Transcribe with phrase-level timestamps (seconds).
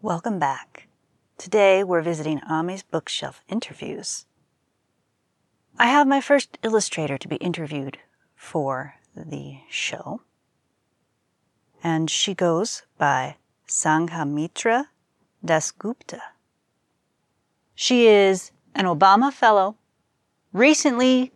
[0.00, 0.86] Welcome back.
[1.38, 4.26] Today we're visiting Ami's bookshelf interviews.
[5.76, 7.98] I have my first illustrator to be interviewed
[8.36, 10.20] for the show,
[11.82, 14.84] and she goes by Sanghamitra
[15.44, 16.20] Dasgupta.
[17.74, 19.78] She is an Obama Fellow,
[20.52, 21.32] recently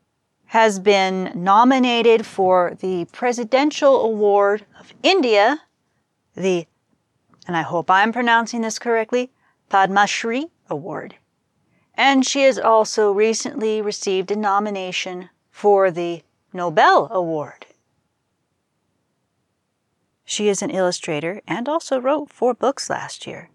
[0.46, 5.62] has been nominated for the Presidential Award of India,
[6.36, 6.68] the,
[7.46, 9.32] and I hope I'm pronouncing this correctly,
[9.68, 11.16] Padma Shri Award.
[11.94, 17.66] And she has also recently received a nomination for the Nobel Award.
[20.24, 23.50] She is an illustrator and also wrote four books last year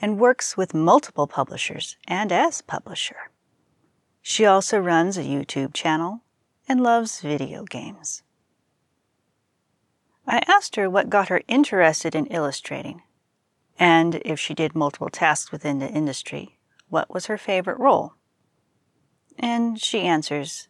[0.00, 3.30] and works with multiple publishers and as publisher.
[4.22, 6.22] She also runs a YouTube channel
[6.68, 8.22] and loves video games.
[10.30, 13.02] I asked her what got her interested in illustrating,
[13.78, 16.58] and if she did multiple tasks within the industry,
[16.90, 18.12] what was her favorite role.
[19.38, 20.68] And she answers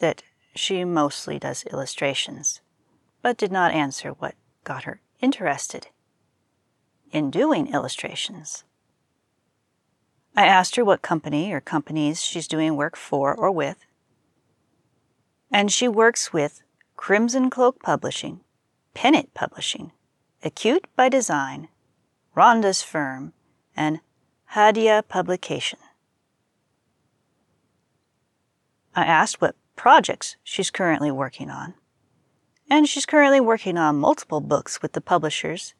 [0.00, 0.24] that
[0.56, 2.60] she mostly does illustrations,
[3.22, 5.86] but did not answer what got her interested
[7.12, 8.64] in doing illustrations.
[10.34, 13.84] I asked her what company or companies she's doing work for or with.
[15.52, 16.62] And she works with
[16.96, 18.40] Crimson Cloak Publishing,
[18.94, 19.92] Pennant Publishing,
[20.42, 21.68] Acute by Design,
[22.36, 23.32] Rhonda's Firm,
[23.76, 24.00] and
[24.52, 25.78] Hadia Publication.
[28.94, 31.74] I asked what projects she's currently working on.
[32.68, 35.74] And she's currently working on multiple books with the publishers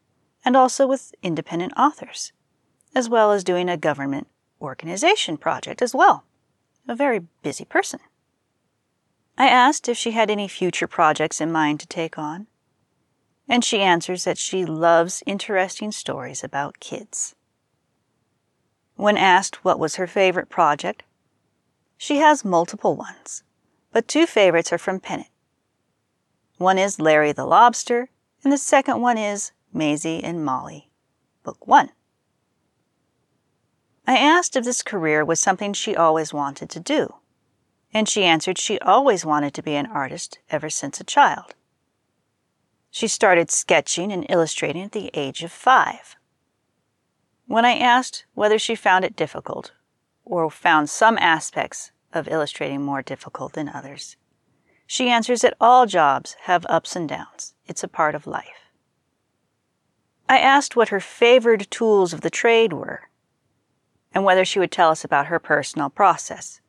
[0.45, 2.33] and also with independent authors,
[2.95, 4.29] as well as doing a government
[4.61, 6.25] organization project as well.
[6.89, 8.01] A very busy person.
[9.39, 12.47] I asked if she had any future projects in mind to take on,
[13.49, 17.35] and she answers that she loves interesting stories about kids.
[18.97, 21.03] When asked what was her favorite project,
[21.97, 23.43] she has multiple ones,
[23.93, 25.29] but two favorites are from Pennant.
[26.59, 28.11] One is Larry the Lobster,
[28.45, 30.91] and the second one is Maisie and Molly,
[31.43, 31.91] Book 1.
[34.07, 37.15] I asked if this career was something she always wanted to do,
[37.95, 41.55] and she answered she always wanted to be an artist ever since a child.
[42.95, 46.15] She started sketching and illustrating at the age of five.
[47.47, 49.73] When I asked whether she found it difficult,
[50.27, 54.19] or found some aspects of illustrating more difficult than others,
[54.87, 57.55] she answers that all jobs have ups and downs.
[57.67, 58.71] It's a part of life.
[60.29, 63.09] I asked what her favored tools of the trade were,
[64.13, 66.61] and whether she would tell us about her personal process.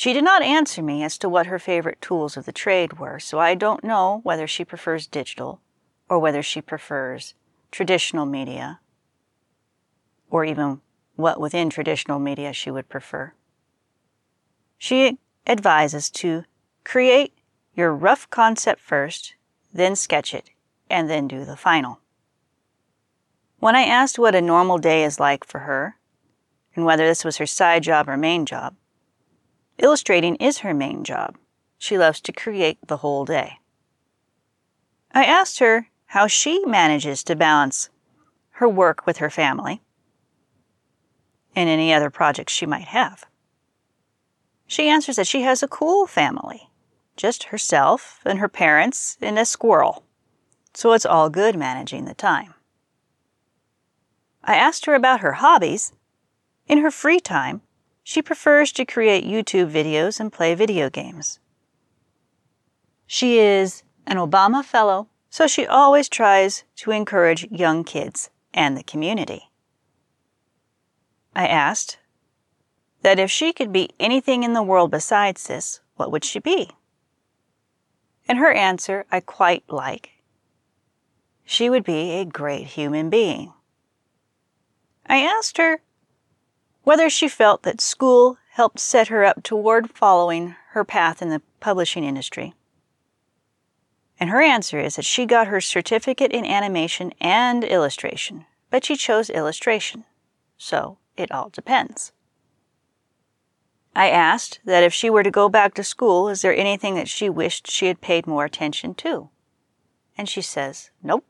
[0.00, 3.20] She did not answer me as to what her favorite tools of the trade were,
[3.20, 5.60] so I don't know whether she prefers digital
[6.08, 7.34] or whether she prefers
[7.70, 8.80] traditional media,
[10.30, 10.80] or even
[11.16, 13.34] what within traditional media she would prefer.
[14.78, 16.44] She advises to
[16.82, 17.34] create
[17.74, 19.34] your rough concept first,
[19.70, 20.48] then sketch it,
[20.88, 22.00] and then do the final.
[23.58, 25.96] When I asked what a normal day is like for her,
[26.74, 28.76] and whether this was her side job or main job,
[29.82, 31.36] illustrating is her main job.
[31.78, 33.58] She loves to create the whole day.
[35.12, 37.90] I asked her how she manages to balance
[38.52, 39.80] her work with her family
[41.56, 43.24] and any other projects she might have.
[44.66, 46.70] She answers that she has a cool family,
[47.16, 50.04] just herself and her parents and a squirrel,
[50.74, 52.54] so it's all good managing the time.
[54.44, 55.92] I asked her about her hobbies.
[56.68, 57.62] In her free time,
[58.02, 61.38] she prefers to create YouTube videos and play video games.
[63.06, 68.82] She is an Obama Fellow, so she always tries to encourage young kids and the
[68.82, 69.50] community.
[71.34, 71.98] I asked
[73.02, 76.70] that if she could be anything in the world besides this, what would she be?
[78.28, 80.10] And her answer I quite like.
[81.44, 83.52] She would be a great human being.
[85.06, 85.80] I asked her
[86.82, 91.42] whether she felt that school helped set her up toward following her path in the
[91.60, 92.54] publishing industry.
[94.18, 98.96] And her answer is that she got her certificate in animation and illustration, but she
[98.96, 100.04] chose illustration.
[100.58, 102.12] So it all depends.
[103.94, 107.08] I asked that if she were to go back to school, is there anything that
[107.08, 109.30] she wished she had paid more attention to?
[110.16, 111.24] And she says, nope.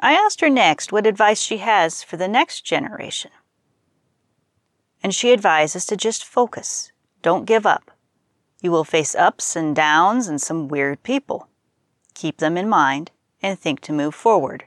[0.00, 3.30] I asked her next what advice she has for the next generation.
[5.02, 6.92] And she advises to just focus.
[7.22, 7.90] Don't give up.
[8.60, 11.48] You will face ups and downs and some weird people.
[12.14, 13.10] Keep them in mind
[13.42, 14.64] and think to move forward.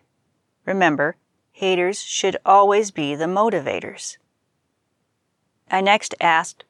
[0.66, 1.16] Remember,
[1.52, 4.18] haters should always be the motivators.
[5.72, 6.66] I next asked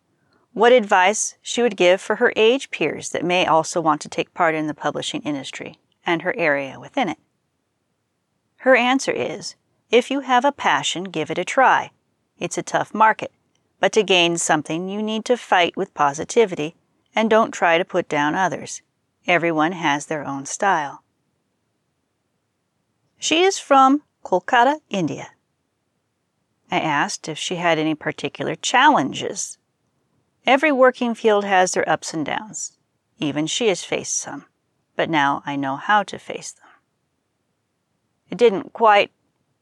[0.53, 4.33] what advice she would give for her age peers that may also want to take
[4.33, 7.17] part in the publishing industry and her area within it.
[8.57, 9.56] Her answer is
[9.91, 11.91] if you have a passion, give it a try.
[12.39, 13.31] It's a tough market,
[13.86, 16.76] but to gain something, you need to fight with positivity
[17.16, 18.82] and don't try to put down others.
[19.28, 21.04] Everyone has their own style.
[23.20, 25.28] She is from Kolkata, India.
[26.72, 29.60] I asked if she had any particular challenges.
[30.48, 32.80] Every working field has their ups and downs.
[33.20, 34.46] Even she has faced some,
[34.96, 36.70] but now I know how to face them.
[38.32, 39.12] It didn't quite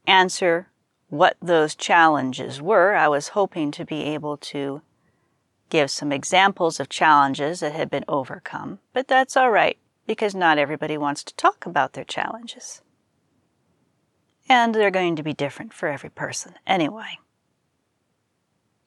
[0.07, 0.69] answer
[1.13, 2.95] what those challenges were.
[2.95, 4.81] I was hoping to be able to
[5.69, 9.77] give some examples of challenges that had been overcome, but that's all right
[10.07, 12.81] because not everybody wants to talk about their challenges.
[14.49, 17.19] And they're going to be different for every person anyway.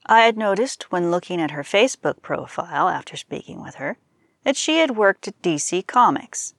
[0.05, 3.99] I had noticed when looking at her Facebook profile after speaking with her
[4.43, 6.55] that she had worked at DC Comics.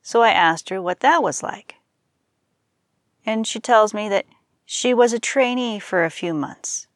[0.00, 1.76] So I asked her what that was like
[3.24, 4.26] and she tells me that
[4.74, 6.86] she was a trainee for a few months.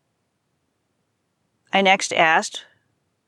[1.74, 2.64] I next asked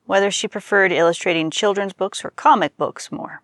[0.07, 3.43] whether she preferred illustrating children's books or comic books more.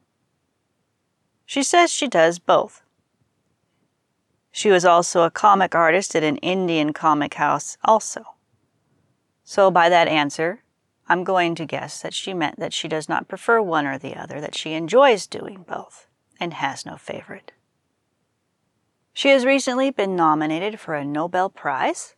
[1.44, 2.82] She says she does both.
[4.50, 8.24] She was also a comic artist at an Indian comic house, also.
[9.44, 10.62] So, by that answer,
[11.06, 14.16] I'm going to guess that she meant that she does not prefer one or the
[14.16, 16.06] other, that she enjoys doing both
[16.40, 17.52] and has no favorite.
[19.16, 22.16] She has recently been nominated for a Nobel Prize.